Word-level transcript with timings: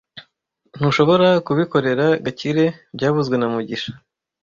Ntushobora 0.77 1.29
kubikorera 1.45 2.05
Gakire 2.25 2.65
byavuzwe 2.95 3.35
na 3.37 3.47
mugisha 3.53 3.91